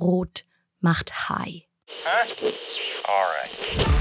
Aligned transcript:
Rot 0.00 0.44
macht 0.80 1.28
High. 1.28 1.62
Huh? 2.04 2.50
All 3.04 3.26
right. 3.26 4.00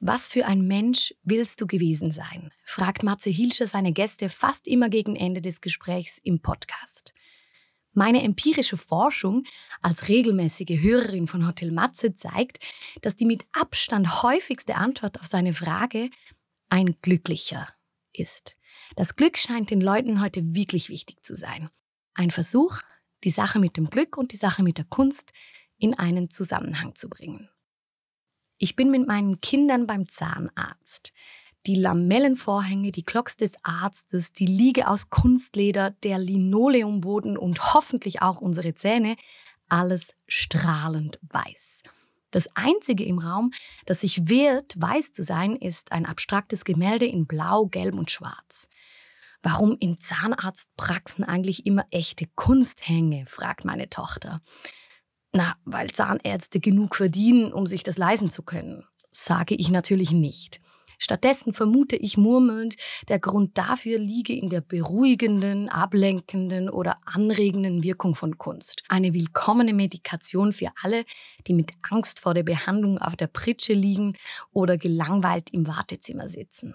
Was 0.00 0.28
für 0.28 0.46
ein 0.46 0.66
Mensch 0.66 1.14
willst 1.24 1.60
du 1.60 1.66
gewesen 1.66 2.12
sein? 2.12 2.52
fragt 2.64 3.02
Matze 3.02 3.30
Hilscher 3.30 3.66
seine 3.66 3.92
Gäste 3.92 4.28
fast 4.28 4.68
immer 4.68 4.88
gegen 4.88 5.16
Ende 5.16 5.40
des 5.40 5.60
Gesprächs 5.60 6.18
im 6.22 6.40
Podcast. 6.40 7.12
Meine 7.92 8.22
empirische 8.22 8.76
Forschung 8.76 9.44
als 9.80 10.08
regelmäßige 10.08 10.80
Hörerin 10.80 11.26
von 11.26 11.46
Hotel 11.46 11.72
Matze 11.72 12.14
zeigt, 12.14 12.58
dass 13.00 13.16
die 13.16 13.24
mit 13.24 13.46
Abstand 13.52 14.22
häufigste 14.22 14.76
Antwort 14.76 15.18
auf 15.18 15.26
seine 15.26 15.54
Frage 15.54 16.10
ein 16.68 16.96
glücklicher 17.00 17.68
ist. 18.18 18.56
Das 18.96 19.16
Glück 19.16 19.38
scheint 19.38 19.70
den 19.70 19.80
Leuten 19.80 20.20
heute 20.20 20.54
wirklich 20.54 20.88
wichtig 20.88 21.24
zu 21.24 21.36
sein. 21.36 21.70
Ein 22.14 22.30
Versuch, 22.30 22.80
die 23.24 23.30
Sache 23.30 23.58
mit 23.58 23.76
dem 23.76 23.90
Glück 23.90 24.16
und 24.16 24.32
die 24.32 24.36
Sache 24.36 24.62
mit 24.62 24.78
der 24.78 24.84
Kunst 24.84 25.32
in 25.78 25.94
einen 25.94 26.30
Zusammenhang 26.30 26.94
zu 26.94 27.08
bringen. 27.08 27.48
Ich 28.58 28.76
bin 28.76 28.90
mit 28.90 29.06
meinen 29.06 29.40
Kindern 29.40 29.86
beim 29.86 30.08
Zahnarzt. 30.08 31.12
Die 31.66 31.74
Lamellenvorhänge, 31.74 32.92
die 32.92 33.04
Glocks 33.04 33.36
des 33.36 33.56
Arztes, 33.64 34.32
die 34.32 34.46
Liege 34.46 34.88
aus 34.88 35.10
Kunstleder, 35.10 35.90
der 35.90 36.18
Linoleumboden 36.18 37.36
und 37.36 37.74
hoffentlich 37.74 38.22
auch 38.22 38.40
unsere 38.40 38.74
Zähne, 38.74 39.16
alles 39.68 40.14
strahlend 40.28 41.18
weiß. 41.22 41.82
Das 42.36 42.54
Einzige 42.54 43.02
im 43.02 43.18
Raum, 43.18 43.50
das 43.86 44.02
sich 44.02 44.28
wehrt, 44.28 44.74
weiß 44.76 45.10
zu 45.10 45.22
sein, 45.22 45.56
ist 45.56 45.90
ein 45.90 46.04
abstraktes 46.04 46.66
Gemälde 46.66 47.06
in 47.06 47.26
Blau, 47.26 47.64
Gelb 47.64 47.94
und 47.94 48.10
Schwarz. 48.10 48.68
Warum 49.42 49.74
in 49.80 49.98
Zahnarztpraxen 49.98 51.24
eigentlich 51.24 51.64
immer 51.64 51.86
echte 51.90 52.26
Kunsthänge? 52.34 53.24
fragt 53.24 53.64
meine 53.64 53.88
Tochter. 53.88 54.42
Na, 55.32 55.56
weil 55.64 55.88
Zahnärzte 55.88 56.60
genug 56.60 56.96
verdienen, 56.96 57.54
um 57.54 57.66
sich 57.66 57.84
das 57.84 57.96
leisten 57.96 58.28
zu 58.28 58.42
können, 58.42 58.84
sage 59.10 59.54
ich 59.54 59.70
natürlich 59.70 60.10
nicht. 60.10 60.60
Stattdessen 60.98 61.52
vermute 61.52 61.96
ich 61.96 62.16
murmelnd, 62.16 62.76
der 63.08 63.18
Grund 63.18 63.58
dafür 63.58 63.98
liege 63.98 64.34
in 64.34 64.48
der 64.48 64.60
beruhigenden, 64.60 65.68
ablenkenden 65.68 66.68
oder 66.70 66.96
anregenden 67.04 67.82
Wirkung 67.82 68.14
von 68.14 68.38
Kunst. 68.38 68.82
Eine 68.88 69.12
willkommene 69.14 69.72
Medikation 69.72 70.52
für 70.52 70.70
alle, 70.82 71.04
die 71.46 71.54
mit 71.54 71.72
Angst 71.90 72.20
vor 72.20 72.34
der 72.34 72.42
Behandlung 72.42 72.98
auf 72.98 73.16
der 73.16 73.26
Pritsche 73.26 73.74
liegen 73.74 74.16
oder 74.52 74.78
gelangweilt 74.78 75.52
im 75.52 75.66
Wartezimmer 75.66 76.28
sitzen. 76.28 76.74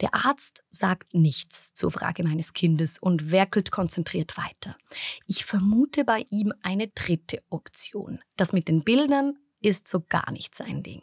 Der 0.00 0.14
Arzt 0.14 0.62
sagt 0.70 1.12
nichts 1.12 1.74
zur 1.74 1.90
Frage 1.90 2.22
meines 2.22 2.52
Kindes 2.52 2.98
und 2.98 3.32
werkelt 3.32 3.72
konzentriert 3.72 4.36
weiter. 4.36 4.76
Ich 5.26 5.44
vermute 5.44 6.04
bei 6.04 6.24
ihm 6.30 6.52
eine 6.62 6.88
dritte 6.88 7.42
Option. 7.50 8.20
Das 8.36 8.52
mit 8.52 8.68
den 8.68 8.84
Bildern 8.84 9.38
ist 9.60 9.88
so 9.88 10.00
gar 10.00 10.30
nicht 10.30 10.54
sein 10.54 10.84
Ding. 10.84 11.02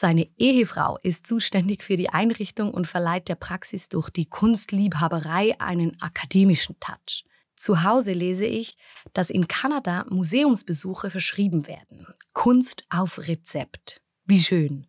Seine 0.00 0.30
Ehefrau 0.38 0.96
ist 1.02 1.26
zuständig 1.26 1.84
für 1.84 1.98
die 1.98 2.08
Einrichtung 2.08 2.72
und 2.72 2.86
verleiht 2.86 3.28
der 3.28 3.34
Praxis 3.34 3.90
durch 3.90 4.08
die 4.08 4.24
Kunstliebhaberei 4.24 5.60
einen 5.60 6.00
akademischen 6.00 6.80
Touch. 6.80 7.26
Zu 7.54 7.82
Hause 7.82 8.14
lese 8.14 8.46
ich, 8.46 8.78
dass 9.12 9.28
in 9.28 9.46
Kanada 9.46 10.06
Museumsbesuche 10.08 11.10
verschrieben 11.10 11.66
werden. 11.66 12.06
Kunst 12.32 12.84
auf 12.88 13.18
Rezept. 13.28 14.00
Wie 14.24 14.40
schön. 14.40 14.86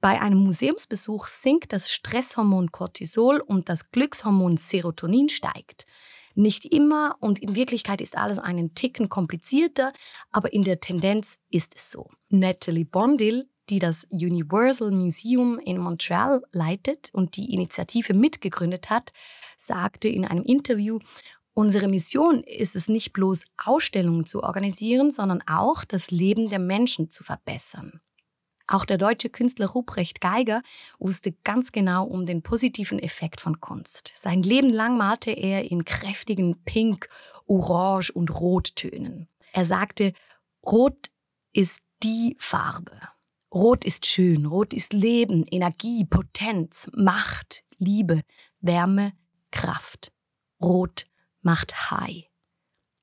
Bei 0.00 0.20
einem 0.20 0.38
Museumsbesuch 0.38 1.26
sinkt 1.26 1.72
das 1.72 1.90
Stresshormon 1.90 2.70
Cortisol 2.70 3.40
und 3.40 3.68
das 3.68 3.90
Glückshormon 3.90 4.56
Serotonin 4.56 5.28
steigt. 5.30 5.84
Nicht 6.36 6.64
immer 6.64 7.16
und 7.18 7.40
in 7.40 7.56
Wirklichkeit 7.56 8.00
ist 8.00 8.16
alles 8.16 8.38
einen 8.38 8.76
Ticken 8.76 9.08
komplizierter, 9.08 9.92
aber 10.30 10.52
in 10.52 10.62
der 10.62 10.78
Tendenz 10.78 11.38
ist 11.50 11.74
es 11.74 11.90
so. 11.90 12.08
Natalie 12.28 12.84
Bondil, 12.84 13.48
die 13.70 13.78
das 13.78 14.04
Universal 14.10 14.90
Museum 14.90 15.58
in 15.58 15.78
Montreal 15.78 16.42
leitet 16.52 17.10
und 17.12 17.36
die 17.36 17.52
Initiative 17.52 18.14
mitgegründet 18.14 18.90
hat, 18.90 19.12
sagte 19.56 20.08
in 20.08 20.24
einem 20.24 20.44
Interview, 20.44 20.98
Unsere 21.54 21.88
Mission 21.88 22.44
ist 22.44 22.76
es 22.76 22.88
nicht 22.88 23.12
bloß 23.12 23.42
Ausstellungen 23.56 24.24
zu 24.26 24.44
organisieren, 24.44 25.10
sondern 25.10 25.42
auch 25.48 25.84
das 25.84 26.12
Leben 26.12 26.48
der 26.50 26.60
Menschen 26.60 27.10
zu 27.10 27.24
verbessern. 27.24 28.00
Auch 28.68 28.84
der 28.84 28.96
deutsche 28.96 29.28
Künstler 29.28 29.66
Ruprecht 29.66 30.20
Geiger 30.20 30.62
wusste 31.00 31.32
ganz 31.42 31.72
genau 31.72 32.04
um 32.04 32.26
den 32.26 32.42
positiven 32.42 33.00
Effekt 33.00 33.40
von 33.40 33.60
Kunst. 33.60 34.12
Sein 34.14 34.44
Leben 34.44 34.70
lang 34.70 34.98
malte 34.98 35.32
er 35.32 35.68
in 35.68 35.84
kräftigen 35.84 36.62
Pink, 36.64 37.08
Orange 37.46 38.12
und 38.12 38.30
Rottönen. 38.30 39.26
Er 39.52 39.64
sagte, 39.64 40.12
Rot 40.64 41.08
ist 41.52 41.80
die 42.04 42.36
Farbe. 42.38 43.00
Rot 43.54 43.86
ist 43.86 44.04
schön, 44.04 44.44
Rot 44.44 44.74
ist 44.74 44.92
Leben, 44.92 45.46
Energie, 45.50 46.04
Potenz, 46.04 46.90
Macht, 46.94 47.64
Liebe, 47.78 48.22
Wärme, 48.60 49.14
Kraft. 49.50 50.12
Rot 50.60 51.06
macht 51.40 51.90
High. 51.90 52.24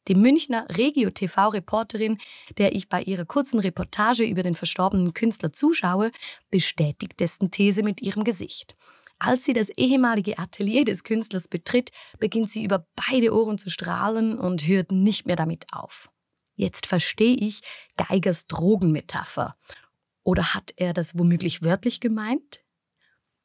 Die 0.07 0.13
Münchner 0.13 0.67
Regio-TV-Reporterin, 0.69 2.19
der 2.59 2.75
ich 2.75 2.89
bei 2.89 3.01
ihrer 3.01 3.25
kurzen 3.25 3.59
Reportage 3.59 4.23
über 4.23 4.43
den 4.43 4.53
verstorbenen 4.53 5.15
Künstler 5.15 5.51
zuschaue, 5.51 6.11
bestätigt 6.51 7.19
dessen 7.19 7.49
These 7.49 7.81
mit 7.81 8.03
ihrem 8.03 8.23
Gesicht. 8.23 8.75
Als 9.17 9.45
sie 9.45 9.53
das 9.53 9.69
ehemalige 9.69 10.37
Atelier 10.37 10.85
des 10.85 11.03
Künstlers 11.03 11.47
betritt, 11.47 11.89
beginnt 12.19 12.51
sie 12.51 12.63
über 12.63 12.85
beide 12.95 13.33
Ohren 13.33 13.57
zu 13.57 13.71
strahlen 13.71 14.37
und 14.37 14.67
hört 14.67 14.91
nicht 14.91 15.25
mehr 15.25 15.37
damit 15.37 15.65
auf. 15.71 16.11
Jetzt 16.55 16.85
verstehe 16.85 17.35
ich 17.35 17.61
Geigers 17.97 18.45
Drogenmetapher. 18.47 19.55
Oder 20.25 20.55
hat 20.55 20.73
er 20.75 20.93
das 20.93 21.17
womöglich 21.17 21.63
wörtlich 21.63 22.01
gemeint? 22.01 22.61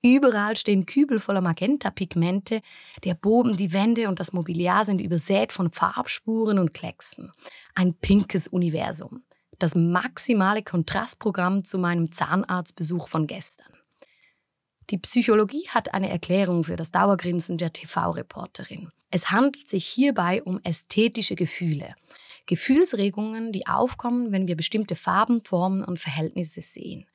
Überall 0.02 0.56
stehen 0.56 0.86
Kübel 0.86 1.20
voller 1.20 1.42
Magenta-Pigmente. 1.42 2.62
Der 3.04 3.14
Boden, 3.14 3.56
die 3.58 3.74
Wände 3.74 4.08
und 4.08 4.18
das 4.18 4.32
Mobiliar 4.32 4.86
sind 4.86 4.98
übersät 4.98 5.52
von 5.52 5.70
Farbspuren 5.70 6.58
und 6.58 6.72
Klecksen. 6.72 7.32
Ein 7.74 7.92
pinkes 7.92 8.48
Universum. 8.48 9.24
Das 9.58 9.74
maximale 9.74 10.62
Kontrastprogramm 10.62 11.64
zu 11.64 11.78
meinem 11.78 12.12
Zahnarztbesuch 12.12 13.08
von 13.08 13.26
gestern. 13.26 13.74
Die 14.88 14.96
Psychologie 14.96 15.68
hat 15.68 15.92
eine 15.92 16.08
Erklärung 16.08 16.64
für 16.64 16.76
das 16.76 16.90
Dauergrinsen 16.90 17.58
der 17.58 17.74
TV-Reporterin. 17.74 18.90
Es 19.10 19.30
handelt 19.30 19.68
sich 19.68 19.86
hierbei 19.86 20.42
um 20.42 20.60
ästhetische 20.64 21.34
Gefühle. 21.34 21.94
Gefühlsregungen, 22.46 23.52
die 23.52 23.66
aufkommen, 23.66 24.32
wenn 24.32 24.48
wir 24.48 24.56
bestimmte 24.56 24.96
Farben, 24.96 25.42
Formen 25.44 25.84
und 25.84 25.98
Verhältnisse 25.98 26.60
sehen. 26.60 27.06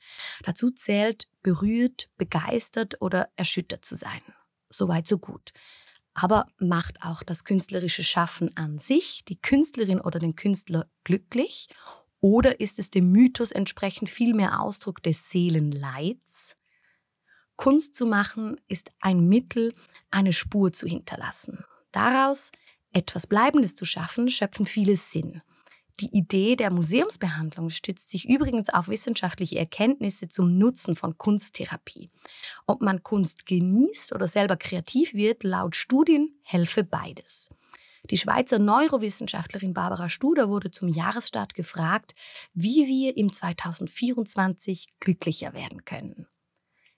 Dazu 0.44 0.70
zählt 0.72 1.28
berührt, 1.44 2.10
begeistert 2.18 3.02
oder 3.02 3.30
erschüttert 3.36 3.86
zu 3.86 3.96
sein. 3.96 4.22
Soweit 4.70 5.08
so 5.08 5.18
gut. 5.18 5.52
Aber 6.14 6.48
macht 6.58 7.02
auch 7.02 7.24
das 7.24 7.44
künstlerische 7.44 8.04
Schaffen 8.04 8.56
an 8.56 8.80
sich 8.80 9.26
die 9.26 9.40
Künstlerin 9.40 10.00
oder 10.00 10.18
den 10.18 10.36
Künstler 10.36 10.90
glücklich? 11.04 11.68
Oder 12.22 12.60
ist 12.60 12.80
es 12.80 12.90
dem 12.90 13.12
Mythos 13.12 13.52
entsprechend 13.52 14.10
vielmehr 14.10 14.62
Ausdruck 14.62 15.04
des 15.04 15.30
Seelenleids? 15.30 16.56
Kunst 17.58 17.96
zu 17.96 18.06
machen 18.06 18.60
ist 18.68 18.92
ein 19.00 19.28
Mittel, 19.28 19.74
eine 20.10 20.34
Spur 20.34 20.72
zu 20.72 20.88
hinterlassen. 20.88 21.66
Daraus 21.92 22.52
etwas 22.96 23.28
Bleibendes 23.28 23.76
zu 23.76 23.86
schaffen, 23.86 24.30
schöpfen 24.30 24.66
viele 24.66 24.96
Sinn. 24.96 25.42
Die 26.00 26.10
Idee 26.16 26.56
der 26.56 26.72
Museumsbehandlung 26.72 27.70
stützt 27.70 28.10
sich 28.10 28.28
übrigens 28.28 28.70
auf 28.70 28.88
wissenschaftliche 28.88 29.58
Erkenntnisse 29.58 30.28
zum 30.28 30.58
Nutzen 30.58 30.96
von 30.96 31.18
Kunsttherapie. 31.18 32.10
Ob 32.68 32.82
man 32.82 33.04
Kunst 33.04 33.46
genießt 33.46 34.14
oder 34.14 34.28
selber 34.28 34.58
kreativ 34.58 35.14
wird, 35.14 35.44
laut 35.44 35.76
Studien 35.76 36.38
helfe 36.42 36.84
beides. 36.84 37.50
Die 38.10 38.18
Schweizer 38.18 38.60
Neurowissenschaftlerin 38.60 39.74
Barbara 39.74 40.10
Studer 40.10 40.50
wurde 40.50 40.70
zum 40.70 40.90
Jahresstart 40.90 41.54
gefragt, 41.54 42.14
wie 42.54 42.88
wir 42.88 43.18
im 43.18 43.32
2024 43.32 44.88
glücklicher 45.00 45.54
werden 45.54 45.86
können. 45.86 46.28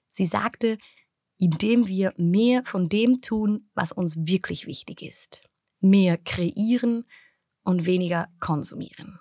Sie 0.10 0.26
sagte, 0.26 0.80
indem 1.38 1.88
wir 1.88 2.14
mehr 2.18 2.66
von 2.66 2.90
dem 2.90 3.22
tun, 3.22 3.70
was 3.76 3.92
uns 3.92 4.16
wirklich 4.18 4.66
wichtig 4.66 5.04
ist 5.04 5.48
mehr 5.80 6.18
kreieren 6.18 7.06
und 7.64 7.86
weniger 7.86 8.30
konsumieren. 8.40 9.20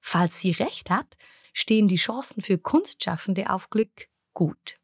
Falls 0.00 0.40
sie 0.40 0.52
recht 0.52 0.90
hat, 0.90 1.16
stehen 1.52 1.88
die 1.88 1.96
Chancen 1.96 2.42
für 2.42 2.58
Kunstschaffende 2.58 3.50
auf 3.50 3.70
Glück 3.70 4.08
gut. 4.32 4.76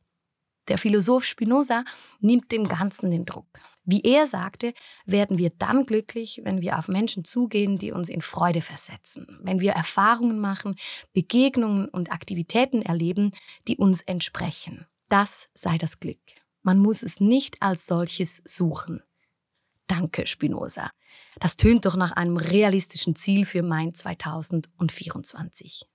Der 0.69 0.79
Philosoph 0.79 1.25
Spinoza 1.25 1.85
nimmt 2.21 2.51
dem 2.51 2.67
Ganzen 2.67 3.11
den 3.11 3.25
Druck. 3.25 3.47
Wie 3.85 4.03
er 4.03 4.27
sagte, 4.27 4.75
werden 5.05 5.39
wir 5.39 5.51
dann 5.51 5.87
glücklich, 5.87 6.41
wenn 6.43 6.61
wir 6.61 6.77
auf 6.77 6.89
Menschen 6.89 7.25
zugehen, 7.25 7.79
die 7.79 7.93
uns 7.93 8.09
in 8.09 8.21
Freude 8.21 8.61
versetzen, 8.61 9.39
wenn 9.43 9.61
wir 9.61 9.73
Erfahrungen 9.73 10.41
machen, 10.41 10.75
Begegnungen 11.13 11.89
und 11.89 12.11
Aktivitäten 12.11 12.83
erleben, 12.83 13.31
die 13.69 13.77
uns 13.77 14.03
entsprechen. 14.03 14.87
Das 15.09 15.49
sei 15.55 15.79
das 15.79 16.01
Glück. 16.01 16.19
Man 16.63 16.79
muss 16.81 17.05
es 17.05 17.21
nicht 17.21 17.63
als 17.63 17.87
solches 17.87 18.43
suchen. 18.45 19.03
Danke, 19.99 20.27
Spinoza. 20.27 20.91
Das 21.41 21.57
tönt 21.57 21.87
doch 21.87 21.97
nach 21.97 22.13
einem 22.13 22.37
realistischen 22.37 23.17
Ziel 23.17 23.47
für 23.47 23.63
mein 23.63 23.95
2024. 23.95 25.87